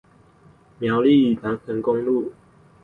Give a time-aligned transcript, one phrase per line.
[0.79, 2.33] 苗栗南橫公路